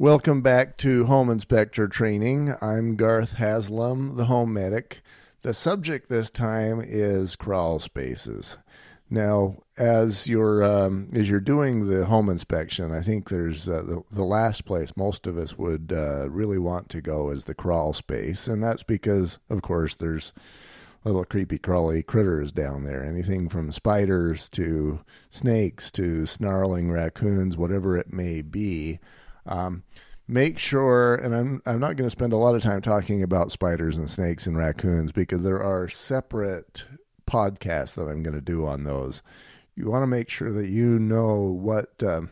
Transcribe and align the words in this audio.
Welcome 0.00 0.40
back 0.40 0.78
to 0.78 1.04
Home 1.04 1.28
Inspector 1.28 1.86
Training. 1.88 2.54
I'm 2.62 2.96
Garth 2.96 3.34
Haslam, 3.34 4.16
the 4.16 4.24
home 4.24 4.54
medic. 4.54 5.02
The 5.42 5.52
subject 5.52 6.08
this 6.08 6.30
time 6.30 6.82
is 6.82 7.36
crawl 7.36 7.78
spaces. 7.80 8.56
Now, 9.10 9.58
as 9.76 10.26
you're 10.26 10.64
um, 10.64 11.10
as 11.12 11.28
you're 11.28 11.38
doing 11.38 11.86
the 11.86 12.06
home 12.06 12.30
inspection, 12.30 12.90
I 12.92 13.02
think 13.02 13.28
there's 13.28 13.68
uh, 13.68 13.82
the 13.82 14.02
the 14.10 14.24
last 14.24 14.64
place 14.64 14.96
most 14.96 15.26
of 15.26 15.36
us 15.36 15.58
would 15.58 15.92
uh, 15.94 16.30
really 16.30 16.56
want 16.56 16.88
to 16.88 17.02
go 17.02 17.28
is 17.28 17.44
the 17.44 17.54
crawl 17.54 17.92
space, 17.92 18.48
and 18.48 18.62
that's 18.62 18.82
because, 18.82 19.38
of 19.50 19.60
course, 19.60 19.96
there's 19.96 20.32
little 21.04 21.26
creepy 21.26 21.58
crawly 21.58 22.02
critters 22.02 22.52
down 22.52 22.84
there. 22.84 23.04
Anything 23.04 23.50
from 23.50 23.70
spiders 23.70 24.48
to 24.48 25.00
snakes 25.28 25.90
to 25.90 26.24
snarling 26.24 26.90
raccoons, 26.90 27.58
whatever 27.58 27.98
it 27.98 28.14
may 28.14 28.40
be. 28.40 28.98
Um, 29.46 29.84
make 30.26 30.58
sure, 30.58 31.16
and 31.16 31.34
I'm 31.34 31.62
I'm 31.66 31.80
not 31.80 31.96
going 31.96 32.06
to 32.06 32.10
spend 32.10 32.32
a 32.32 32.38
lot 32.38 32.54
of 32.54 32.62
time 32.62 32.82
talking 32.82 33.22
about 33.22 33.52
spiders 33.52 33.96
and 33.96 34.10
snakes 34.10 34.46
and 34.46 34.56
raccoons 34.56 35.12
because 35.12 35.42
there 35.42 35.62
are 35.62 35.88
separate 35.88 36.84
podcasts 37.26 37.94
that 37.94 38.08
I'm 38.08 38.22
going 38.22 38.34
to 38.34 38.40
do 38.40 38.66
on 38.66 38.84
those. 38.84 39.22
You 39.74 39.88
want 39.88 40.02
to 40.02 40.08
make 40.08 40.28
sure 40.28 40.52
that 40.52 40.68
you 40.68 40.98
know 40.98 41.40
what 41.40 42.02
um, 42.02 42.30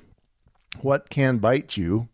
what 0.80 1.10
can 1.10 1.38
bite 1.38 1.76
you 1.76 2.08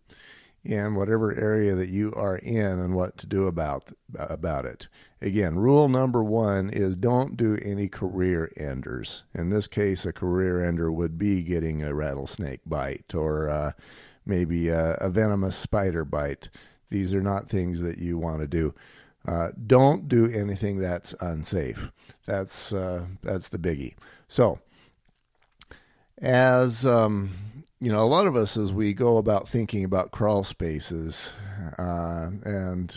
in 0.65 0.95
whatever 0.95 1.35
area 1.35 1.75
that 1.75 1.89
you 1.89 2.13
are 2.17 2.39
in 2.39 2.79
and 2.79 2.95
what 2.95 3.19
to 3.19 3.27
do 3.27 3.47
about 3.47 3.93
about 4.15 4.65
it. 4.65 4.89
Again, 5.21 5.57
rule 5.57 5.89
number 5.89 6.23
1 6.23 6.71
is 6.71 6.97
don't 6.97 7.37
do 7.37 7.59
any 7.63 7.89
career 7.89 8.51
enders. 8.57 9.25
In 9.35 9.51
this 9.51 9.67
case, 9.67 10.05
a 10.05 10.13
career 10.13 10.63
ender 10.65 10.91
would 10.91 11.19
be 11.19 11.43
getting 11.43 11.83
a 11.83 11.95
rattlesnake 11.95 12.61
bite 12.67 13.15
or 13.15 13.49
uh, 13.49 13.73
maybe 14.27 14.69
a, 14.69 14.95
a 14.95 15.11
venomous 15.11 15.57
spider 15.57 16.05
bite. 16.05 16.49
These 16.91 17.13
are 17.15 17.23
not 17.23 17.49
things 17.49 17.81
that 17.81 17.99
you 17.99 18.19
want 18.19 18.41
to 18.41 18.47
do. 18.47 18.75
Uh, 19.27 19.51
don't 19.67 20.07
do 20.09 20.27
anything 20.27 20.79
that's 20.79 21.15
unsafe. 21.21 21.91
That's 22.27 22.73
uh, 22.73 23.07
that's 23.23 23.49
the 23.49 23.59
biggie. 23.59 23.95
So, 24.29 24.59
as 26.19 26.85
um, 26.85 27.65
you 27.81 27.91
know, 27.91 28.03
a 28.03 28.07
lot 28.07 28.27
of 28.27 28.37
us 28.37 28.57
as 28.57 28.73
we 28.73 28.93
go 28.93 29.17
about 29.17 29.49
thinking 29.49 29.83
about 29.83 30.11
crawl 30.11 30.45
spaces, 30.45 31.33
uh, 31.79 32.31
and 32.45 32.97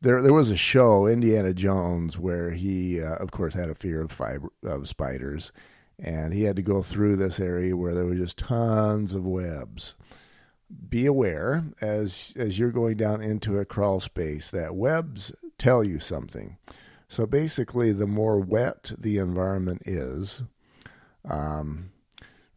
there 0.00 0.22
there 0.22 0.32
was 0.32 0.50
a 0.50 0.56
show, 0.56 1.06
Indiana 1.06 1.52
Jones, 1.52 2.18
where 2.18 2.52
he, 2.52 3.02
uh, 3.02 3.16
of 3.16 3.32
course, 3.32 3.54
had 3.54 3.68
a 3.68 3.74
fear 3.74 4.02
of 4.02 4.12
fiber 4.12 4.48
of 4.62 4.88
spiders, 4.88 5.50
and 5.98 6.32
he 6.32 6.44
had 6.44 6.56
to 6.56 6.62
go 6.62 6.82
through 6.82 7.16
this 7.16 7.40
area 7.40 7.76
where 7.76 7.94
there 7.94 8.04
were 8.04 8.14
just 8.14 8.38
tons 8.38 9.14
of 9.14 9.24
webs 9.24 9.94
be 10.88 11.06
aware 11.06 11.64
as 11.80 12.34
as 12.36 12.58
you're 12.58 12.72
going 12.72 12.96
down 12.96 13.20
into 13.20 13.58
a 13.58 13.64
crawl 13.64 14.00
space 14.00 14.50
that 14.50 14.74
webs 14.74 15.32
tell 15.58 15.84
you 15.84 15.98
something. 15.98 16.56
So 17.08 17.26
basically, 17.26 17.92
the 17.92 18.06
more 18.06 18.40
wet 18.40 18.92
the 18.98 19.18
environment 19.18 19.82
is, 19.86 20.42
um, 21.24 21.92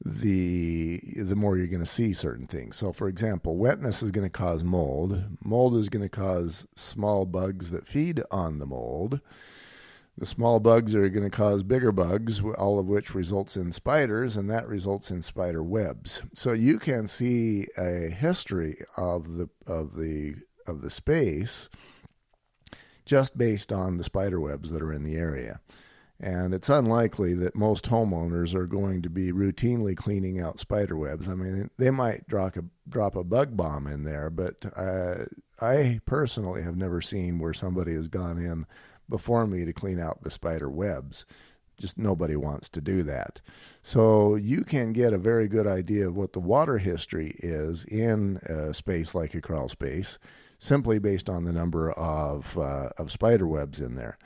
the 0.03 1.01
the 1.15 1.35
more 1.35 1.57
you're 1.57 1.67
going 1.67 1.81
to 1.81 1.85
see 1.85 2.13
certain 2.13 2.47
things. 2.47 2.77
So, 2.77 2.91
for 2.91 3.07
example, 3.07 3.57
wetness 3.57 4.01
is 4.01 4.11
going 4.11 4.25
to 4.25 4.29
cause 4.31 4.63
mold. 4.63 5.23
Mold 5.43 5.75
is 5.75 5.89
going 5.89 6.03
to 6.03 6.09
cause 6.09 6.67
small 6.75 7.25
bugs 7.25 7.69
that 7.69 7.87
feed 7.87 8.21
on 8.31 8.59
the 8.59 8.65
mold. 8.65 9.21
The 10.19 10.25
small 10.25 10.59
bugs 10.59 10.93
are 10.95 11.07
going 11.07 11.23
to 11.23 11.29
cause 11.29 11.63
bigger 11.63 11.93
bugs, 11.93 12.41
all 12.41 12.77
of 12.77 12.87
which 12.87 13.15
results 13.15 13.55
in 13.55 13.71
spiders, 13.71 14.35
and 14.35 14.49
that 14.49 14.67
results 14.67 15.09
in 15.09 15.21
spider 15.21 15.63
webs. 15.63 16.23
So 16.33 16.51
you 16.51 16.77
can 16.77 17.07
see 17.07 17.67
a 17.77 18.09
history 18.09 18.83
of 18.97 19.37
the 19.37 19.49
of 19.65 19.95
the 19.95 20.35
of 20.67 20.81
the 20.81 20.91
space 20.91 21.69
just 23.05 23.37
based 23.37 23.71
on 23.71 23.95
the 23.95 24.03
spider 24.03 24.41
webs 24.41 24.71
that 24.71 24.81
are 24.81 24.91
in 24.91 25.03
the 25.03 25.15
area. 25.15 25.61
And 26.19 26.53
it's 26.53 26.67
unlikely 26.67 27.33
that 27.35 27.55
most 27.55 27.85
homeowners 27.85 28.53
are 28.53 28.67
going 28.67 29.01
to 29.03 29.09
be 29.09 29.31
routinely 29.31 29.95
cleaning 29.95 30.41
out 30.41 30.59
spider 30.59 30.97
webs. 30.97 31.29
I 31.29 31.35
mean, 31.35 31.69
they 31.77 31.91
might 31.91 32.27
drop 32.27 32.57
a 32.57 32.65
drop 32.89 33.15
a 33.15 33.23
bug 33.23 33.55
bomb 33.55 33.87
in 33.87 34.03
there, 34.03 34.29
but 34.29 34.65
uh, 34.75 35.25
I 35.61 36.01
personally 36.05 36.61
have 36.63 36.75
never 36.75 37.01
seen 37.01 37.39
where 37.39 37.53
somebody 37.53 37.93
has 37.93 38.09
gone 38.09 38.37
in 38.37 38.65
before 39.09 39.47
me 39.47 39.65
to 39.65 39.73
clean 39.73 39.99
out 39.99 40.23
the 40.23 40.31
spider 40.31 40.69
webs. 40.69 41.25
Just 41.77 41.97
nobody 41.97 42.35
wants 42.35 42.67
to 42.69 42.81
do 42.81 43.03
that. 43.03 43.41
So 43.81 44.35
you 44.35 44.63
can 44.63 44.91
get 44.91 45.13
a 45.13 45.17
very 45.17 45.47
good 45.47 45.65
idea 45.65 46.07
of 46.07 46.17
what 46.17 46.33
the 46.33 46.39
water 46.39 46.77
history 46.77 47.35
is 47.39 47.85
in 47.85 48.37
a 48.43 48.73
space 48.73 49.15
like 49.15 49.33
a 49.33 49.41
crawl 49.41 49.69
space 49.69 50.19
simply 50.57 50.99
based 50.99 51.29
on 51.29 51.45
the 51.45 51.53
number 51.53 51.91
of, 51.93 52.57
uh, 52.57 52.89
of 52.97 53.11
spider 53.11 53.47
webs 53.47 53.79
in 53.79 53.95
there. 53.95 54.17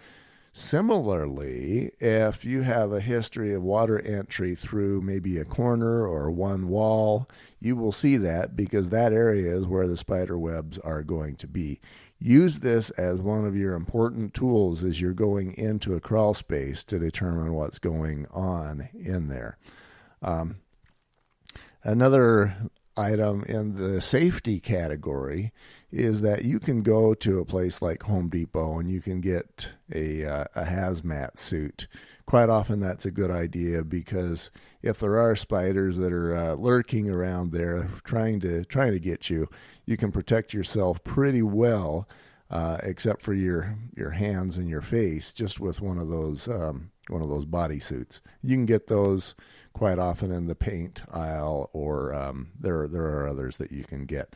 Similarly, 0.56 1.94
if 2.00 2.46
you 2.46 2.62
have 2.62 2.92
a 2.92 3.02
history 3.02 3.56
of 3.56 3.64
water 3.64 4.00
entry 4.00 4.54
through 4.54 5.02
maybe 5.02 5.40
a 5.40 5.46
corner 5.46 6.06
or 6.06 6.30
one 6.30 6.68
wall, 6.68 7.28
you 7.60 7.76
will 7.76 7.92
see 7.92 8.18
that 8.18 8.56
because 8.56 8.92
that 8.92 9.14
area 9.14 9.52
is 9.52 9.66
where 9.66 9.88
the 9.88 9.98
spider 9.98 10.38
webs 10.38 10.78
are 10.78 11.02
going 11.02 11.38
to 11.38 11.48
be. 11.48 11.82
Use 12.20 12.60
this 12.60 12.92
as 12.92 13.20
one 13.20 13.48
of 13.48 13.56
your 13.56 13.74
important 13.74 14.36
tools 14.36 14.84
as 14.84 15.02
you're 15.02 15.14
going 15.14 15.58
into 15.58 15.96
a 15.96 16.00
crawl 16.00 16.36
space 16.36 16.84
to 16.84 17.00
determine 17.00 17.54
what's 17.54 17.80
going 17.80 18.28
on 18.30 18.90
in 18.94 19.30
there. 19.30 19.58
Um, 20.22 20.58
another 21.84 22.56
item 22.96 23.44
in 23.46 23.76
the 23.76 24.04
safety 24.04 24.60
category 24.60 25.52
is 25.94 26.22
that 26.22 26.44
you 26.44 26.60
can 26.60 26.82
go 26.82 27.14
to 27.14 27.40
a 27.40 27.46
place 27.46 27.80
like 27.80 28.02
Home 28.04 28.28
Depot 28.28 28.80
and 28.80 28.90
you 28.90 29.00
can 29.00 29.22
get 29.22 29.70
a, 29.94 30.26
uh, 30.26 30.46
a 30.56 30.64
hazmat 30.64 31.38
suit. 31.38 31.88
Quite 32.26 32.50
often, 32.50 32.80
that's 32.80 33.06
a 33.06 33.12
good 33.12 33.30
idea 33.30 33.84
because 33.84 34.50
if 34.82 35.00
there 35.00 35.20
are 35.20 35.36
spiders 35.36 35.98
that 35.98 36.12
are 36.12 36.36
uh, 36.36 36.54
lurking 36.56 37.12
around 37.12 37.52
there 37.52 37.90
trying 38.04 38.40
to 38.40 38.66
trying 38.66 38.94
to 38.94 39.00
get 39.00 39.30
you, 39.30 39.48
you 39.86 39.96
can 39.96 40.12
protect 40.12 40.52
yourself 40.52 41.04
pretty 41.04 41.44
well, 41.44 42.08
uh, 42.50 42.78
except 42.82 43.22
for 43.22 43.36
your 43.36 43.78
your 43.96 44.12
hands 44.12 44.58
and 44.58 44.70
your 44.70 44.82
face, 44.82 45.32
just 45.32 45.60
with 45.60 45.80
one 45.80 46.00
of 46.00 46.10
those 46.10 46.48
um, 46.48 46.92
one 47.10 47.22
of 47.22 47.30
those 47.30 47.46
body 47.46 47.80
suits. 47.80 48.22
You 48.42 48.56
can 48.56 48.66
get 48.66 48.88
those 48.88 49.36
quite 49.74 50.00
often 50.00 50.32
in 50.32 50.48
the 50.48 50.56
paint 50.56 51.04
aisle, 51.12 51.70
or 51.74 52.16
um, 52.16 52.52
there 52.58 52.88
there 52.88 53.06
are 53.06 53.28
others 53.28 53.58
that 53.58 53.72
you 53.72 53.84
can 53.84 54.06
get. 54.06 54.34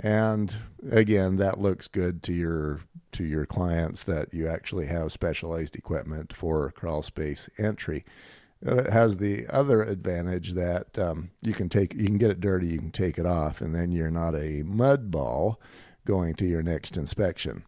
And 0.00 0.54
again, 0.90 1.36
that 1.36 1.58
looks 1.58 1.88
good 1.88 2.22
to 2.24 2.32
your 2.32 2.80
to 3.12 3.24
your 3.24 3.46
clients 3.46 4.04
that 4.04 4.32
you 4.32 4.46
actually 4.46 4.86
have 4.86 5.10
specialized 5.10 5.74
equipment 5.74 6.32
for 6.32 6.70
crawl 6.70 7.02
space 7.02 7.48
entry. 7.58 8.04
It 8.60 8.92
has 8.92 9.16
the 9.16 9.46
other 9.48 9.82
advantage 9.82 10.52
that 10.54 10.98
um, 10.98 11.30
you 11.42 11.52
can 11.52 11.68
take 11.68 11.94
you 11.94 12.06
can 12.06 12.18
get 12.18 12.30
it 12.30 12.40
dirty, 12.40 12.68
you 12.68 12.78
can 12.78 12.90
take 12.90 13.18
it 13.18 13.26
off, 13.26 13.60
and 13.60 13.74
then 13.74 13.92
you're 13.92 14.10
not 14.10 14.34
a 14.34 14.62
mud 14.62 15.10
ball 15.10 15.60
going 16.04 16.34
to 16.34 16.46
your 16.46 16.62
next 16.62 16.96
inspection. 16.96 17.64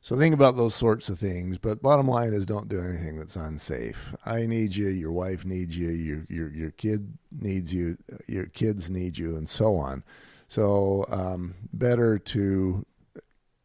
So 0.00 0.16
think 0.16 0.34
about 0.34 0.56
those 0.56 0.74
sorts 0.74 1.08
of 1.08 1.18
things. 1.18 1.58
But 1.58 1.82
bottom 1.82 2.08
line 2.08 2.32
is, 2.32 2.46
don't 2.46 2.68
do 2.68 2.80
anything 2.80 3.18
that's 3.18 3.36
unsafe. 3.36 4.14
I 4.24 4.46
need 4.46 4.76
you. 4.76 4.88
Your 4.88 5.12
wife 5.12 5.44
needs 5.44 5.76
you. 5.76 5.90
Your 5.90 6.26
your 6.28 6.50
your 6.50 6.70
kid 6.70 7.18
needs 7.30 7.74
you. 7.74 7.98
Your 8.26 8.46
kids 8.46 8.88
need 8.88 9.18
you, 9.18 9.36
and 9.36 9.48
so 9.48 9.76
on. 9.76 10.04
So 10.48 11.04
um, 11.08 11.54
better 11.72 12.18
to 12.18 12.84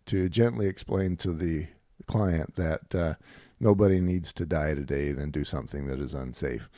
to 0.05 0.27
gently 0.27 0.67
explain 0.67 1.15
to 1.15 1.31
the 1.31 1.67
client 2.07 2.55
that 2.55 2.93
uh, 2.93 3.13
nobody 3.57 4.01
needs 4.01 4.33
to 4.33 4.45
die 4.45 4.73
today 4.73 5.13
than 5.13 5.31
do 5.31 5.45
something 5.45 5.87
that 5.87 5.99
is 5.99 6.13
unsafe. 6.13 6.69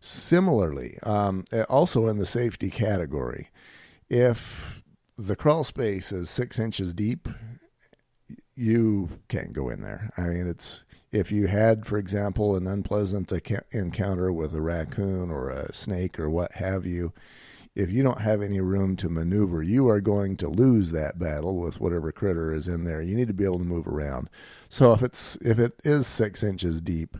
Similarly, 0.00 0.98
um, 1.04 1.44
also 1.68 2.08
in 2.08 2.18
the 2.18 2.26
safety 2.26 2.68
category, 2.68 3.48
if 4.10 4.82
the 5.16 5.36
crawl 5.36 5.62
space 5.62 6.10
is 6.10 6.28
six 6.28 6.58
inches 6.58 6.92
deep, 6.92 7.28
you 8.56 9.20
can't 9.28 9.52
go 9.52 9.68
in 9.70 9.80
there. 9.80 10.10
I 10.16 10.22
mean, 10.22 10.48
it's 10.48 10.82
if 11.12 11.30
you 11.30 11.46
had, 11.46 11.86
for 11.86 11.96
example, 11.96 12.56
an 12.56 12.66
unpleasant 12.66 13.32
encounter 13.70 14.32
with 14.32 14.52
a 14.52 14.60
raccoon 14.60 15.30
or 15.30 15.48
a 15.48 15.72
snake 15.72 16.18
or 16.18 16.28
what 16.28 16.52
have 16.52 16.84
you, 16.84 17.12
if 17.74 17.90
you 17.90 18.02
don't 18.02 18.20
have 18.20 18.40
any 18.40 18.60
room 18.60 18.96
to 18.96 19.08
maneuver, 19.08 19.62
you 19.62 19.88
are 19.88 20.00
going 20.00 20.36
to 20.38 20.48
lose 20.48 20.92
that 20.92 21.18
battle 21.18 21.56
with 21.58 21.80
whatever 21.80 22.12
critter 22.12 22.54
is 22.54 22.68
in 22.68 22.84
there. 22.84 23.02
You 23.02 23.16
need 23.16 23.28
to 23.28 23.34
be 23.34 23.44
able 23.44 23.58
to 23.58 23.64
move 23.64 23.88
around. 23.88 24.30
So 24.68 24.92
if 24.92 25.02
it's 25.02 25.36
if 25.36 25.58
it 25.58 25.74
is 25.84 26.06
six 26.06 26.42
inches 26.42 26.80
deep, 26.80 27.16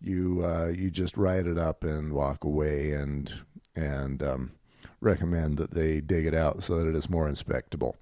you 0.00 0.44
uh, 0.44 0.72
you 0.74 0.90
just 0.90 1.16
ride 1.16 1.46
it 1.46 1.58
up 1.58 1.82
and 1.84 2.12
walk 2.12 2.44
away 2.44 2.92
and 2.92 3.32
and 3.74 4.22
um, 4.22 4.52
recommend 5.00 5.56
that 5.58 5.72
they 5.72 6.00
dig 6.00 6.26
it 6.26 6.34
out 6.34 6.62
so 6.62 6.76
that 6.76 6.88
it 6.88 6.94
is 6.94 7.08
more 7.08 7.28
inspectable. 7.28 7.96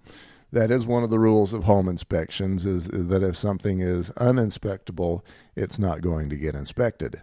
That 0.50 0.70
is 0.70 0.84
one 0.84 1.02
of 1.02 1.08
the 1.08 1.18
rules 1.18 1.54
of 1.54 1.64
home 1.64 1.88
inspections 1.88 2.66
is, 2.66 2.86
is 2.88 3.08
that 3.08 3.22
if 3.22 3.36
something 3.36 3.80
is 3.80 4.10
uninspectable, 4.10 5.22
it's 5.56 5.78
not 5.78 6.02
going 6.02 6.28
to 6.28 6.36
get 6.36 6.54
inspected. 6.54 7.22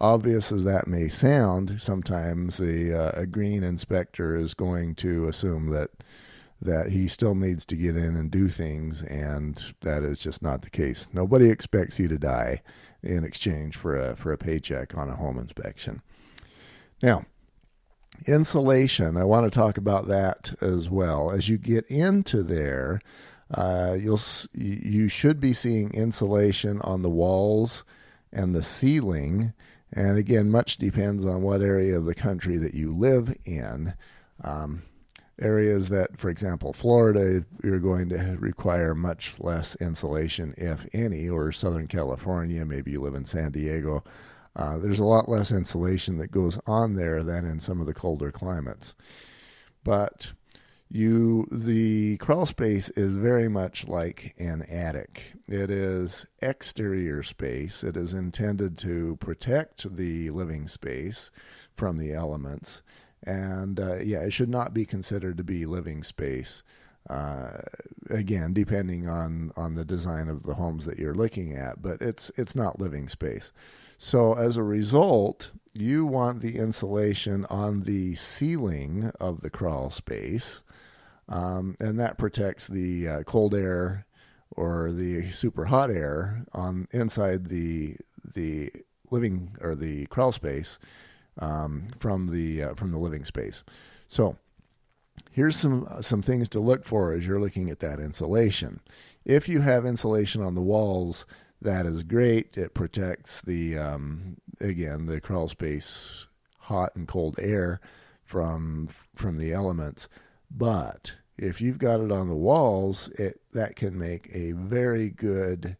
Obvious 0.00 0.50
as 0.50 0.64
that 0.64 0.86
may 0.86 1.08
sound, 1.08 1.80
sometimes 1.80 2.60
a, 2.60 2.98
uh, 2.98 3.20
a 3.22 3.26
green 3.26 3.62
inspector 3.62 4.36
is 4.36 4.54
going 4.54 4.94
to 4.96 5.26
assume 5.28 5.68
that 5.68 5.90
that 6.62 6.92
he 6.92 7.08
still 7.08 7.34
needs 7.34 7.64
to 7.64 7.74
get 7.74 7.96
in 7.96 8.14
and 8.16 8.30
do 8.30 8.48
things, 8.48 9.02
and 9.04 9.72
that 9.80 10.02
is 10.02 10.20
just 10.20 10.42
not 10.42 10.60
the 10.60 10.68
case. 10.68 11.08
Nobody 11.10 11.48
expects 11.48 11.98
you 11.98 12.06
to 12.08 12.18
die 12.18 12.60
in 13.02 13.24
exchange 13.24 13.76
for 13.76 13.98
a 13.98 14.14
for 14.14 14.32
a 14.32 14.38
paycheck 14.38 14.94
on 14.96 15.08
a 15.08 15.16
home 15.16 15.38
inspection. 15.38 16.02
Now, 17.02 17.24
insulation. 18.26 19.16
I 19.16 19.24
want 19.24 19.50
to 19.50 19.58
talk 19.58 19.78
about 19.78 20.06
that 20.08 20.54
as 20.60 20.90
well. 20.90 21.30
As 21.30 21.48
you 21.48 21.56
get 21.56 21.86
into 21.86 22.42
there, 22.42 23.00
uh, 23.52 23.96
you'll 23.98 24.20
you 24.52 25.08
should 25.08 25.40
be 25.40 25.52
seeing 25.52 25.92
insulation 25.94 26.80
on 26.82 27.02
the 27.02 27.10
walls 27.10 27.84
and 28.32 28.54
the 28.54 28.62
ceiling. 28.62 29.52
And 29.92 30.16
again, 30.16 30.50
much 30.50 30.76
depends 30.76 31.26
on 31.26 31.42
what 31.42 31.62
area 31.62 31.96
of 31.96 32.04
the 32.04 32.14
country 32.14 32.56
that 32.58 32.74
you 32.74 32.92
live 32.92 33.36
in. 33.44 33.94
Um, 34.42 34.82
areas 35.40 35.88
that, 35.88 36.18
for 36.18 36.30
example, 36.30 36.72
Florida, 36.72 37.44
you're 37.64 37.80
going 37.80 38.08
to 38.10 38.36
require 38.38 38.94
much 38.94 39.34
less 39.38 39.74
insulation, 39.76 40.54
if 40.56 40.86
any, 40.92 41.28
or 41.28 41.50
Southern 41.50 41.88
California, 41.88 42.64
maybe 42.64 42.92
you 42.92 43.00
live 43.00 43.14
in 43.14 43.24
San 43.24 43.50
Diego. 43.50 44.04
Uh, 44.54 44.78
there's 44.78 44.98
a 44.98 45.04
lot 45.04 45.28
less 45.28 45.50
insulation 45.50 46.18
that 46.18 46.30
goes 46.30 46.58
on 46.66 46.94
there 46.94 47.22
than 47.22 47.44
in 47.44 47.60
some 47.60 47.80
of 47.80 47.86
the 47.86 47.94
colder 47.94 48.30
climates. 48.30 48.94
But 49.82 50.32
you 50.90 51.46
the 51.52 52.16
crawl 52.16 52.46
space 52.46 52.88
is 52.90 53.14
very 53.14 53.48
much 53.48 53.86
like 53.86 54.34
an 54.38 54.62
attic. 54.62 55.34
It 55.48 55.70
is 55.70 56.26
exterior 56.42 57.22
space. 57.22 57.84
It 57.84 57.96
is 57.96 58.12
intended 58.12 58.76
to 58.78 59.16
protect 59.16 59.96
the 59.96 60.30
living 60.30 60.66
space 60.66 61.30
from 61.72 61.98
the 61.98 62.12
elements. 62.12 62.82
And 63.22 63.78
uh, 63.78 63.96
yeah, 63.96 64.20
it 64.22 64.32
should 64.32 64.48
not 64.48 64.74
be 64.74 64.84
considered 64.84 65.36
to 65.36 65.44
be 65.44 65.64
living 65.64 66.02
space. 66.02 66.62
Uh, 67.08 67.62
again, 68.08 68.52
depending 68.52 69.08
on 69.08 69.52
on 69.56 69.74
the 69.74 69.84
design 69.84 70.28
of 70.28 70.42
the 70.42 70.54
homes 70.54 70.86
that 70.86 70.98
you're 70.98 71.14
looking 71.14 71.54
at, 71.54 71.80
but 71.80 72.02
it's 72.02 72.30
it's 72.36 72.56
not 72.56 72.80
living 72.80 73.08
space. 73.08 73.52
So 73.96 74.34
as 74.34 74.56
a 74.56 74.62
result, 74.62 75.50
you 75.72 76.04
want 76.04 76.40
the 76.40 76.56
insulation 76.56 77.46
on 77.46 77.82
the 77.82 78.14
ceiling 78.16 79.12
of 79.20 79.40
the 79.40 79.50
crawl 79.50 79.90
space, 79.90 80.62
um, 81.30 81.76
and 81.80 81.98
that 81.98 82.18
protects 82.18 82.68
the 82.68 83.08
uh, 83.08 83.22
cold 83.22 83.54
air 83.54 84.06
or 84.50 84.92
the 84.92 85.30
super 85.30 85.66
hot 85.66 85.90
air 85.90 86.44
on 86.52 86.88
inside 86.90 87.46
the 87.48 87.96
the 88.34 88.70
living 89.10 89.56
or 89.60 89.74
the 89.74 90.06
crawl 90.06 90.32
space 90.32 90.78
um, 91.38 91.88
from 91.98 92.28
the 92.28 92.62
uh, 92.62 92.74
from 92.74 92.90
the 92.90 92.98
living 92.98 93.24
space. 93.24 93.64
So 94.06 94.36
here's 95.30 95.56
some 95.56 95.88
some 96.02 96.20
things 96.20 96.48
to 96.50 96.60
look 96.60 96.84
for 96.84 97.12
as 97.12 97.26
you're 97.26 97.40
looking 97.40 97.70
at 97.70 97.80
that 97.80 98.00
insulation. 98.00 98.80
If 99.24 99.48
you 99.48 99.60
have 99.60 99.86
insulation 99.86 100.42
on 100.42 100.54
the 100.54 100.60
walls 100.60 101.24
that 101.62 101.86
is 101.86 102.02
great. 102.02 102.56
It 102.56 102.74
protects 102.74 103.40
the 103.40 103.76
um, 103.76 104.38
again 104.60 105.06
the 105.06 105.20
crawl 105.20 105.48
space, 105.48 106.26
hot 106.58 106.94
and 106.96 107.06
cold 107.06 107.38
air 107.40 107.80
from 108.22 108.88
from 109.14 109.38
the 109.38 109.52
elements. 109.52 110.08
But 110.50 111.14
if 111.38 111.60
you've 111.60 111.78
got 111.78 112.00
it 112.00 112.12
on 112.12 112.28
the 112.28 112.34
walls, 112.34 113.08
it 113.10 113.40
that 113.52 113.76
can 113.76 113.98
make 113.98 114.28
a 114.32 114.52
very 114.52 115.10
good 115.10 115.76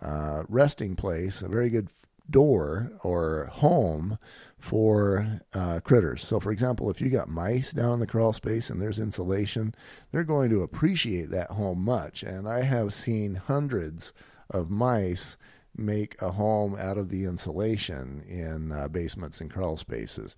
uh, 0.00 0.44
resting 0.48 0.96
place, 0.96 1.42
a 1.42 1.48
very 1.48 1.70
good 1.70 1.88
door 2.28 2.92
or 3.02 3.50
home 3.52 4.18
for 4.58 5.40
uh, 5.52 5.80
critters. 5.80 6.26
So, 6.26 6.40
for 6.40 6.50
example, 6.50 6.90
if 6.90 7.00
you 7.00 7.10
got 7.10 7.28
mice 7.28 7.72
down 7.72 7.92
in 7.92 8.00
the 8.00 8.06
crawl 8.06 8.32
space 8.32 8.70
and 8.70 8.80
there's 8.80 8.98
insulation, 8.98 9.74
they're 10.10 10.24
going 10.24 10.50
to 10.50 10.62
appreciate 10.62 11.30
that 11.30 11.50
home 11.52 11.84
much. 11.84 12.22
And 12.22 12.48
I 12.48 12.62
have 12.62 12.94
seen 12.94 13.34
hundreds 13.34 14.12
of 14.50 14.70
mice 14.70 15.36
make 15.76 16.20
a 16.22 16.32
home 16.32 16.76
out 16.78 16.96
of 16.96 17.10
the 17.10 17.24
insulation 17.24 18.24
in 18.26 18.72
uh, 18.72 18.88
basements 18.88 19.40
and 19.40 19.50
crawl 19.50 19.76
spaces. 19.76 20.36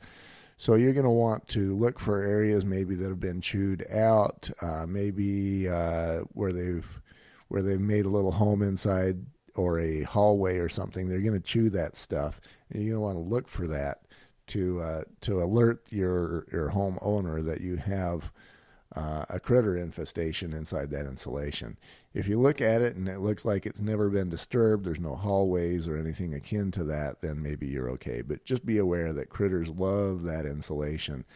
So 0.56 0.74
you're 0.74 0.94
going 0.94 1.04
to 1.04 1.10
want 1.10 1.48
to 1.48 1.74
look 1.74 1.98
for 1.98 2.22
areas 2.22 2.64
maybe 2.64 2.94
that 2.94 3.08
have 3.08 3.20
been 3.20 3.42
chewed 3.42 3.86
out, 3.90 4.50
uh, 4.62 4.86
maybe 4.88 5.68
uh, 5.68 6.20
where 6.32 6.52
they've 6.52 6.88
where 7.48 7.62
they've 7.62 7.80
made 7.80 8.06
a 8.06 8.10
little 8.10 8.32
home 8.32 8.62
inside 8.62 9.18
or 9.54 9.78
a 9.78 10.02
hallway 10.02 10.56
or 10.58 10.68
something. 10.68 11.08
They're 11.08 11.20
going 11.20 11.34
to 11.34 11.40
chew 11.40 11.70
that 11.70 11.94
stuff, 11.94 12.40
and 12.70 12.82
you're 12.82 12.98
going 12.98 13.14
to 13.14 13.18
want 13.18 13.28
to 13.28 13.34
look 13.34 13.48
for 13.48 13.66
that 13.68 14.00
to 14.48 14.80
uh, 14.80 15.02
to 15.22 15.42
alert 15.42 15.82
your 15.90 16.46
your 16.50 16.70
home 16.70 16.98
owner 17.02 17.42
that 17.42 17.60
you 17.60 17.76
have 17.76 18.32
uh, 18.94 19.26
a 19.28 19.38
critter 19.38 19.76
infestation 19.76 20.54
inside 20.54 20.90
that 20.90 21.06
insulation. 21.06 21.76
If 22.16 22.28
you 22.28 22.40
look 22.40 22.62
at 22.62 22.80
it 22.80 22.96
and 22.96 23.08
it 23.08 23.20
looks 23.20 23.44
like 23.44 23.66
it's 23.66 23.82
never 23.82 24.08
been 24.08 24.30
disturbed, 24.30 24.86
there's 24.86 24.98
no 24.98 25.16
hallways 25.16 25.86
or 25.86 25.98
anything 25.98 26.32
akin 26.32 26.70
to 26.70 26.84
that, 26.84 27.20
then 27.20 27.42
maybe 27.42 27.66
you're 27.66 27.90
okay. 27.90 28.22
But 28.22 28.42
just 28.42 28.64
be 28.64 28.78
aware 28.78 29.12
that 29.12 29.28
critters 29.28 29.68
love 29.68 30.22
that 30.22 30.46
insulation. 30.46 31.26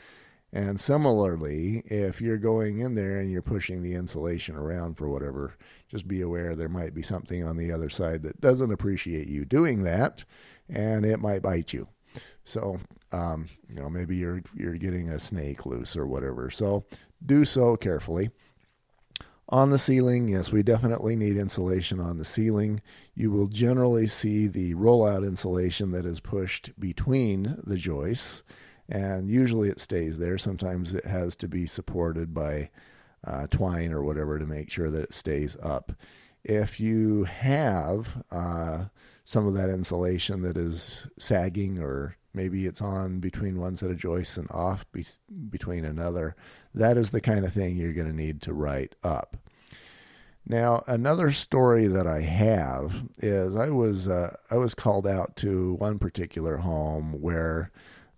And 0.54 0.80
similarly, 0.80 1.82
if 1.84 2.22
you're 2.22 2.38
going 2.38 2.78
in 2.78 2.94
there 2.94 3.18
and 3.18 3.30
you're 3.30 3.42
pushing 3.42 3.82
the 3.82 3.94
insulation 3.94 4.56
around 4.56 4.94
for 4.94 5.06
whatever, 5.10 5.54
just 5.86 6.08
be 6.08 6.22
aware 6.22 6.56
there 6.56 6.70
might 6.70 6.94
be 6.94 7.02
something 7.02 7.44
on 7.44 7.58
the 7.58 7.70
other 7.70 7.90
side 7.90 8.22
that 8.22 8.40
doesn't 8.40 8.72
appreciate 8.72 9.28
you 9.28 9.44
doing 9.44 9.82
that, 9.82 10.24
and 10.66 11.04
it 11.04 11.20
might 11.20 11.42
bite 11.42 11.74
you. 11.74 11.88
So, 12.42 12.80
um, 13.12 13.50
you 13.68 13.74
know, 13.74 13.90
maybe 13.90 14.16
you're 14.16 14.42
you're 14.54 14.78
getting 14.78 15.10
a 15.10 15.20
snake 15.20 15.66
loose 15.66 15.94
or 15.94 16.06
whatever. 16.06 16.50
So 16.50 16.86
do 17.24 17.44
so 17.44 17.76
carefully. 17.76 18.30
On 19.50 19.70
the 19.70 19.78
ceiling, 19.78 20.28
yes, 20.28 20.52
we 20.52 20.62
definitely 20.62 21.16
need 21.16 21.36
insulation 21.36 21.98
on 21.98 22.18
the 22.18 22.24
ceiling. 22.24 22.80
You 23.16 23.32
will 23.32 23.48
generally 23.48 24.06
see 24.06 24.46
the 24.46 24.74
rollout 24.74 25.26
insulation 25.26 25.90
that 25.90 26.06
is 26.06 26.20
pushed 26.20 26.70
between 26.78 27.60
the 27.64 27.76
joists, 27.76 28.44
and 28.88 29.28
usually 29.28 29.68
it 29.68 29.80
stays 29.80 30.18
there. 30.18 30.38
Sometimes 30.38 30.94
it 30.94 31.04
has 31.04 31.34
to 31.36 31.48
be 31.48 31.66
supported 31.66 32.32
by 32.32 32.70
uh, 33.24 33.48
twine 33.48 33.92
or 33.92 34.04
whatever 34.04 34.38
to 34.38 34.46
make 34.46 34.70
sure 34.70 34.88
that 34.88 35.02
it 35.02 35.14
stays 35.14 35.56
up. 35.60 35.94
If 36.44 36.78
you 36.78 37.24
have 37.24 38.22
uh, 38.30 38.84
some 39.24 39.48
of 39.48 39.54
that 39.54 39.68
insulation 39.68 40.42
that 40.42 40.56
is 40.56 41.08
sagging 41.18 41.80
or 41.80 42.16
maybe 42.32 42.66
it's 42.66 42.80
on 42.80 43.20
between 43.20 43.58
one 43.58 43.76
set 43.76 43.90
of 43.90 43.96
joists 43.96 44.36
and 44.36 44.50
off 44.50 44.90
be- 44.92 45.04
between 45.48 45.84
another, 45.84 46.36
that 46.74 46.96
is 46.96 47.10
the 47.10 47.20
kind 47.20 47.44
of 47.44 47.52
thing 47.52 47.76
you're 47.76 47.92
going 47.92 48.10
to 48.10 48.16
need 48.16 48.40
to 48.42 48.52
write 48.52 48.94
up. 49.02 49.36
Now, 50.46 50.82
another 50.86 51.32
story 51.32 51.86
that 51.86 52.06
I 52.06 52.20
have 52.20 53.08
is 53.18 53.54
I 53.54 53.70
was 53.70 54.08
uh, 54.08 54.36
I 54.50 54.56
was 54.56 54.74
called 54.74 55.06
out 55.06 55.36
to 55.36 55.74
one 55.74 55.98
particular 55.98 56.56
home 56.58 57.20
where 57.20 57.70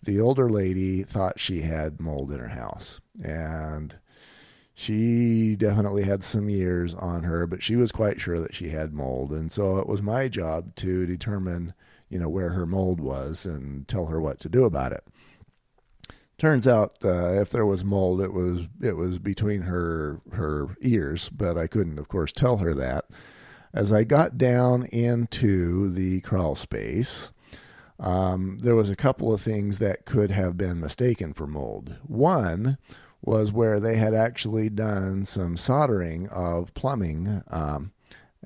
the 0.03 0.21
older 0.21 0.49
lady 0.49 1.03
thought 1.03 1.41
she 1.41 1.61
had 1.61 2.01
mold 2.01 2.33
in 2.33 2.39
her 2.39 2.49
house, 2.49 3.01
and 3.23 3.97
she 4.75 5.55
definitely 5.57 6.05
had 6.05 6.25
some 6.25 6.49
years 6.49 6.95
on 6.95 7.25
her, 7.25 7.47
but 7.47 7.63
she 7.63 7.77
was 7.77 7.93
quite 7.93 8.21
sure 8.21 8.41
that 8.41 8.55
she 8.55 8.71
had 8.71 8.95
mold, 8.95 9.33
and 9.33 9.53
so 9.53 9.79
it 9.79 9.87
was 9.87 10.01
my 10.01 10.29
job 10.29 10.75
to 10.77 11.07
determine, 11.07 11.75
you 12.12 12.19
know, 12.19 12.28
where 12.28 12.50
her 12.50 12.66
mold 12.66 13.00
was 13.00 13.47
and 13.47 13.88
tell 13.88 14.07
her 14.07 14.21
what 14.21 14.38
to 14.40 14.49
do 14.50 14.64
about 14.64 14.92
it. 14.92 15.02
Turns 16.37 16.69
out, 16.69 16.97
uh, 17.02 17.40
if 17.40 17.50
there 17.50 17.64
was 17.64 17.85
mold, 17.85 18.21
it 18.21 18.35
was 18.35 18.66
it 18.83 18.97
was 18.97 19.19
between 19.19 19.62
her 19.62 20.21
her 20.33 20.76
ears, 20.83 21.31
but 21.31 21.57
I 21.57 21.66
couldn't, 21.66 21.99
of 21.99 22.09
course, 22.09 22.33
tell 22.33 22.59
her 22.59 22.75
that. 22.75 23.07
As 23.73 23.90
I 23.90 24.04
got 24.04 24.37
down 24.37 24.85
into 24.87 25.88
the 25.88 26.21
crawl 26.21 26.54
space, 26.54 27.33
um, 27.99 28.59
there 28.61 28.76
was 28.76 28.90
a 28.90 28.97
couple 28.97 29.33
of 29.33 29.40
things 29.40 29.78
that 29.78 30.04
could 30.04 30.31
have 30.31 30.59
been 30.59 30.81
mistaken 30.81 31.33
for 31.33 31.47
mold. 31.47 31.97
One 32.02 32.76
was 33.23 33.52
where 33.52 33.81
they 33.81 33.97
had 33.97 34.12
actually 34.12 34.69
done 34.69 35.25
some 35.25 35.57
soldering 35.57 36.28
of 36.28 36.75
plumbing. 36.75 37.42
Um, 37.49 37.92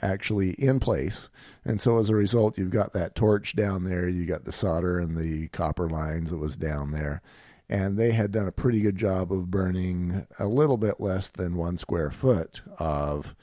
actually 0.02 0.50
in 0.52 0.80
place. 0.80 1.28
And 1.64 1.80
so 1.80 1.98
as 1.98 2.08
a 2.08 2.14
result, 2.14 2.58
you've 2.58 2.70
got 2.70 2.92
that 2.92 3.14
torch 3.14 3.56
down 3.56 3.84
there, 3.84 4.08
you 4.08 4.26
got 4.26 4.44
the 4.44 4.52
solder 4.52 4.98
and 4.98 5.16
the 5.16 5.48
copper 5.48 5.88
lines 5.88 6.30
that 6.30 6.38
was 6.38 6.56
down 6.56 6.92
there 6.92 7.22
and 7.68 7.98
they 7.98 8.12
had 8.12 8.32
done 8.32 8.46
a 8.46 8.52
pretty 8.52 8.80
good 8.80 8.96
job 8.96 9.32
of 9.32 9.50
burning 9.50 10.26
a 10.38 10.46
little 10.46 10.76
bit 10.76 11.00
less 11.00 11.28
than 11.28 11.56
one 11.56 11.76
square 11.76 12.10
foot 12.10 12.62
of 12.78 13.34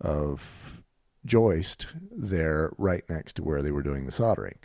of 0.00 0.82
joist 1.24 1.88
there 2.10 2.70
right 2.78 3.04
next 3.08 3.34
to 3.34 3.42
where 3.42 3.62
they 3.62 3.70
were 3.70 3.82
doing 3.82 4.06
the 4.06 4.12
soldering. 4.12 4.58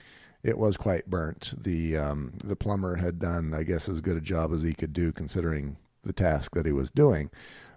It 0.44 0.58
was 0.58 0.78
quite 0.78 1.10
burnt. 1.10 1.54
The 1.58 1.98
um, 1.98 2.34
the 2.44 2.56
plumber 2.56 2.96
had 2.96 3.20
done, 3.20 3.54
I 3.54 3.64
guess, 3.64 3.90
as 3.90 4.02
good 4.02 4.18
a 4.18 4.22
job 4.22 4.54
as 4.54 4.64
he 4.64 4.74
could 4.74 4.94
do 4.94 5.12
considering 5.12 5.78
the 6.04 6.14
task 6.14 6.56
that 6.56 6.66
he 6.66 6.72
was 6.72 6.90
doing, 6.90 7.30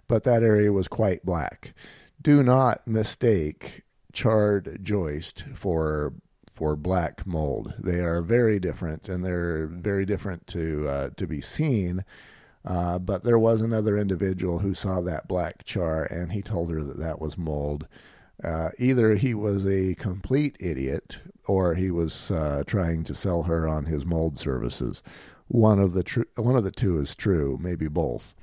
but 0.07 0.23
that 0.23 0.41
area 0.43 0.71
was 0.71 0.87
quite 0.87 1.25
black. 1.25 1.73
Do 2.21 2.43
not 2.43 2.87
mistake 2.87 3.83
charred 4.13 4.79
joist 4.81 5.45
for 5.53 6.13
for 6.51 6.75
black 6.77 7.27
mold. 7.27 7.73
They 7.77 7.99
are 7.99 8.21
very 8.21 8.59
different, 8.59 9.09
and 9.09 9.25
they're 9.25 9.67
very 9.67 10.05
different 10.05 10.47
to 10.47 10.87
uh, 10.87 11.09
to 11.17 11.27
be 11.27 11.41
seen. 11.41 12.05
Uh, 12.63 12.97
but 12.97 13.23
there 13.23 13.37
was 13.37 13.61
another 13.61 13.97
individual 13.97 14.59
who 14.59 14.73
saw 14.73 15.01
that 15.01 15.27
black 15.27 15.63
char, 15.65 16.05
and 16.05 16.31
he 16.31 16.41
told 16.41 16.71
her 16.71 16.81
that 16.81 16.97
that 16.97 17.21
was 17.21 17.37
mold. 17.37 17.87
Uh, 18.43 18.69
either 18.79 19.15
he 19.15 19.33
was 19.33 19.67
a 19.67 19.95
complete 19.95 20.55
idiot, 20.59 21.19
or 21.47 21.75
he 21.75 21.91
was 21.91 22.31
uh, 22.31 22.63
trying 22.65 23.03
to 23.03 23.13
sell 23.13 23.43
her 23.43 23.67
on 23.67 23.85
his 23.85 24.05
mold 24.05 24.39
services. 24.39 25.03
One 25.47 25.79
of 25.79 25.93
the 25.93 26.03
tr- 26.03 26.23
one 26.35 26.55
of 26.55 26.63
the 26.63 26.71
two 26.71 26.97
is 26.99 27.15
true, 27.15 27.59
maybe 27.61 27.87
both. 27.87 28.33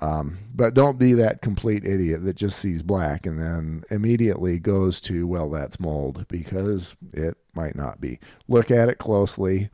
Um, 0.00 0.38
but 0.54 0.72
don't 0.72 0.98
be 0.98 1.12
that 1.14 1.42
complete 1.42 1.84
idiot 1.84 2.24
that 2.24 2.36
just 2.36 2.58
sees 2.58 2.82
black 2.82 3.26
and 3.26 3.38
then 3.38 3.84
immediately 3.90 4.58
goes 4.58 5.00
to, 5.02 5.26
well, 5.26 5.50
that's 5.50 5.78
mold, 5.78 6.26
because 6.28 6.96
it 7.12 7.36
might 7.54 7.76
not 7.76 8.00
be. 8.00 8.18
Look 8.48 8.70
at 8.70 8.88
it 8.88 8.96
closely, 8.98 9.68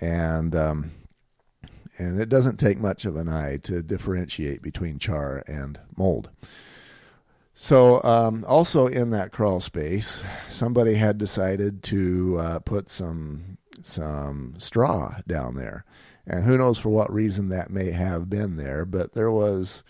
and 0.00 0.54
um, 0.54 0.92
and 1.98 2.20
it 2.20 2.28
doesn't 2.28 2.58
take 2.58 2.78
much 2.78 3.04
of 3.04 3.16
an 3.16 3.28
eye 3.28 3.58
to 3.64 3.82
differentiate 3.82 4.62
between 4.62 4.98
char 4.98 5.42
and 5.48 5.80
mold. 5.96 6.30
So, 7.54 8.02
um, 8.02 8.44
also 8.48 8.86
in 8.86 9.10
that 9.10 9.30
crawl 9.30 9.60
space, 9.60 10.22
somebody 10.48 10.94
had 10.94 11.18
decided 11.18 11.82
to 11.84 12.38
uh, 12.38 12.58
put 12.60 12.88
some 12.88 13.58
some 13.82 14.54
straw 14.58 15.16
down 15.26 15.56
there 15.56 15.84
and 16.26 16.44
who 16.44 16.58
knows 16.58 16.78
for 16.78 16.90
what 16.90 17.12
reason 17.12 17.48
that 17.48 17.70
may 17.70 17.90
have 17.90 18.30
been 18.30 18.56
there, 18.56 18.84
but 18.84 19.14
there 19.14 19.30
was 19.30 19.82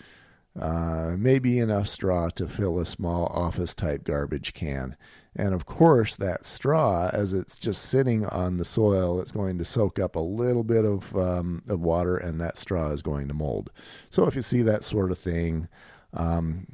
uh, 0.59 1.15
maybe 1.19 1.59
enough 1.59 1.89
straw 1.89 2.29
to 2.31 2.47
fill 2.47 2.79
a 2.79 2.87
small 2.87 3.27
office 3.27 3.75
type 3.75 4.05
garbage 4.05 4.53
can. 4.53 4.97
And 5.35 5.55
of 5.55 5.65
course, 5.65 6.15
that 6.17 6.45
straw, 6.45 7.09
as 7.11 7.33
it's 7.33 7.57
just 7.57 7.83
sitting 7.83 8.27
on 8.27 8.59
the 8.59 8.67
soil, 8.67 9.19
it's 9.21 9.33
going 9.33 9.57
to 9.59 9.65
soak 9.65 9.99
up 9.99 10.15
a 10.15 10.21
little 10.21 10.63
bit 10.63 10.85
of 10.85 11.17
um, 11.17 11.63
of 11.69 11.81
water, 11.81 12.19
and 12.19 12.39
that 12.41 12.59
straw 12.59 12.91
is 12.91 13.01
going 13.01 13.29
to 13.29 13.35
mold. 13.35 13.71
So 14.11 14.27
if 14.27 14.37
you 14.37 14.43
see 14.43 14.61
that 14.63 14.85
sort 14.85 15.11
of 15.11 15.17
thing, 15.17 15.69
um, 16.13 16.67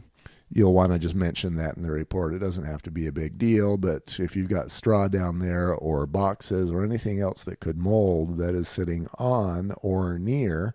you'll 0.50 0.72
want 0.72 0.92
to 0.92 0.98
just 0.98 1.14
mention 1.14 1.56
that 1.56 1.76
in 1.76 1.82
the 1.82 1.90
report. 1.90 2.34
It 2.34 2.38
doesn't 2.38 2.64
have 2.64 2.82
to 2.82 2.90
be 2.90 3.06
a 3.06 3.12
big 3.12 3.38
deal, 3.38 3.76
but 3.76 4.16
if 4.18 4.34
you've 4.34 4.48
got 4.48 4.70
straw 4.70 5.08
down 5.08 5.40
there 5.40 5.74
or 5.74 6.06
boxes 6.06 6.70
or 6.70 6.82
anything 6.82 7.20
else 7.20 7.44
that 7.44 7.60
could 7.60 7.78
mold 7.78 8.38
that 8.38 8.54
is 8.54 8.68
sitting 8.68 9.08
on 9.18 9.72
or 9.82 10.18
near 10.18 10.74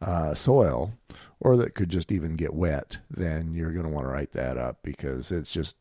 uh, 0.00 0.34
soil 0.34 0.92
or 1.38 1.56
that 1.56 1.74
could 1.74 1.90
just 1.90 2.10
even 2.10 2.36
get 2.36 2.54
wet, 2.54 2.98
then 3.10 3.54
you're 3.54 3.72
going 3.72 3.84
to 3.84 3.90
want 3.90 4.06
to 4.06 4.12
write 4.12 4.32
that 4.32 4.56
up 4.56 4.78
because 4.82 5.30
it's 5.30 5.52
just, 5.52 5.76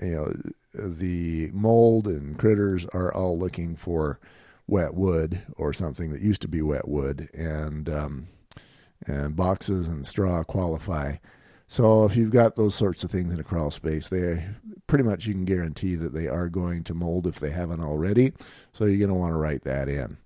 you 0.00 0.12
know, 0.12 0.32
the 0.72 1.50
mold 1.52 2.06
and 2.06 2.38
critters 2.38 2.86
are 2.86 3.12
all 3.12 3.36
looking 3.36 3.74
for 3.74 4.20
wet 4.68 4.94
wood 4.94 5.42
or 5.56 5.72
something 5.72 6.12
that 6.12 6.20
used 6.20 6.42
to 6.42 6.48
be 6.48 6.62
wet 6.62 6.86
wood 6.86 7.28
and, 7.34 7.88
um, 7.88 8.28
and 9.06 9.34
boxes 9.34 9.88
and 9.88 10.06
straw 10.06 10.44
qualify 10.44 11.16
so 11.70 12.04
if 12.04 12.16
you've 12.16 12.32
got 12.32 12.56
those 12.56 12.74
sorts 12.74 13.04
of 13.04 13.12
things 13.12 13.32
in 13.32 13.38
a 13.38 13.44
crawl 13.44 13.70
space, 13.70 14.08
they 14.08 14.44
pretty 14.88 15.04
much 15.04 15.26
you 15.26 15.34
can 15.34 15.44
guarantee 15.44 15.94
that 15.94 16.12
they 16.12 16.26
are 16.26 16.48
going 16.48 16.82
to 16.82 16.94
mold 16.94 17.28
if 17.28 17.38
they 17.38 17.50
haven't 17.50 17.80
already. 17.80 18.32
So 18.72 18.86
you're 18.86 18.98
going 18.98 19.08
to 19.08 19.14
want 19.14 19.34
to 19.34 19.38
write 19.38 19.62
that 19.62 19.88
in. 19.88 20.16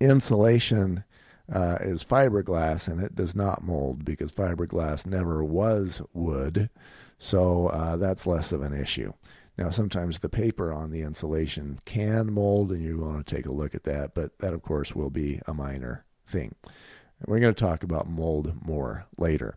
Insulation 0.00 1.04
uh, 1.48 1.78
is 1.80 2.02
fiberglass 2.02 2.88
and 2.88 3.00
it 3.00 3.14
does 3.14 3.36
not 3.36 3.62
mold 3.62 4.04
because 4.04 4.32
fiberglass 4.32 5.06
never 5.06 5.44
was 5.44 6.02
wood. 6.12 6.70
So 7.18 7.68
uh, 7.68 7.96
that's 7.96 8.26
less 8.26 8.50
of 8.50 8.60
an 8.62 8.74
issue. 8.74 9.12
Now, 9.56 9.70
sometimes 9.70 10.18
the 10.18 10.28
paper 10.28 10.72
on 10.72 10.90
the 10.90 11.02
insulation 11.02 11.78
can 11.84 12.32
mold, 12.32 12.72
and 12.72 12.82
you 12.82 12.98
want 12.98 13.24
to 13.24 13.36
take 13.36 13.46
a 13.46 13.52
look 13.52 13.76
at 13.76 13.84
that, 13.84 14.12
but 14.12 14.40
that, 14.40 14.54
of 14.54 14.62
course, 14.62 14.92
will 14.92 15.10
be 15.10 15.40
a 15.46 15.54
minor 15.54 16.04
thing. 16.26 16.56
And 16.64 17.28
we're 17.28 17.38
going 17.38 17.54
to 17.54 17.64
talk 17.64 17.84
about 17.84 18.10
mold 18.10 18.54
more 18.64 19.06
later. 19.16 19.56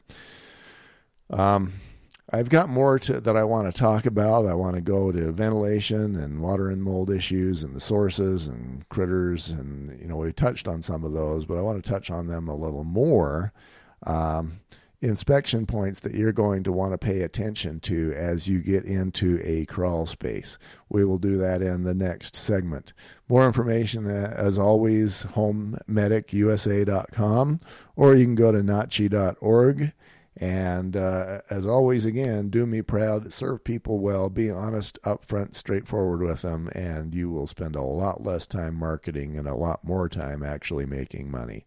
Um, 1.31 1.73
I've 2.33 2.49
got 2.49 2.69
more 2.69 2.97
to, 2.99 3.19
that 3.19 3.35
I 3.35 3.43
want 3.43 3.73
to 3.73 3.77
talk 3.77 4.05
about. 4.05 4.45
I 4.45 4.53
want 4.53 4.75
to 4.75 4.81
go 4.81 5.11
to 5.11 5.33
ventilation 5.33 6.15
and 6.15 6.41
water 6.41 6.69
and 6.69 6.81
mold 6.81 7.09
issues 7.09 7.61
and 7.61 7.75
the 7.75 7.81
sources 7.81 8.47
and 8.47 8.87
critters. 8.87 9.49
And, 9.49 9.99
you 9.99 10.07
know, 10.07 10.15
we 10.15 10.31
touched 10.31 10.65
on 10.67 10.81
some 10.81 11.03
of 11.03 11.11
those, 11.11 11.45
but 11.45 11.57
I 11.57 11.61
want 11.61 11.83
to 11.83 11.89
touch 11.89 12.09
on 12.09 12.27
them 12.27 12.47
a 12.47 12.55
little 12.55 12.85
more. 12.85 13.51
Um, 14.03 14.61
inspection 15.01 15.65
points 15.65 15.99
that 16.01 16.13
you're 16.13 16.31
going 16.31 16.61
to 16.63 16.71
want 16.71 16.93
to 16.93 16.97
pay 16.97 17.21
attention 17.21 17.81
to 17.81 18.13
as 18.15 18.47
you 18.47 18.61
get 18.61 18.85
into 18.85 19.41
a 19.43 19.65
crawl 19.65 20.05
space. 20.05 20.57
We 20.87 21.03
will 21.03 21.17
do 21.17 21.37
that 21.37 21.61
in 21.61 21.83
the 21.83 21.95
next 21.95 22.33
segment. 22.35 22.93
More 23.27 23.45
information, 23.45 24.09
uh, 24.09 24.33
as 24.37 24.57
always, 24.57 25.23
homemedicusa.com, 25.23 27.59
or 27.95 28.15
you 28.15 28.25
can 28.25 28.35
go 28.35 28.53
to 28.53 28.59
nachi.org 28.59 29.91
and 30.37 30.95
uh, 30.95 31.41
as 31.49 31.67
always, 31.67 32.05
again, 32.05 32.49
do 32.49 32.65
me 32.65 32.81
proud, 32.81 33.33
serve 33.33 33.63
people 33.63 33.99
well, 33.99 34.29
be 34.29 34.49
honest, 34.49 34.97
upfront, 35.03 35.55
straightforward 35.55 36.21
with 36.21 36.41
them, 36.41 36.69
and 36.73 37.13
you 37.13 37.29
will 37.29 37.47
spend 37.47 37.75
a 37.75 37.81
lot 37.81 38.23
less 38.23 38.47
time 38.47 38.75
marketing 38.75 39.37
and 39.37 39.47
a 39.47 39.55
lot 39.55 39.83
more 39.83 40.07
time 40.07 40.41
actually 40.41 40.85
making 40.85 41.29
money. 41.29 41.65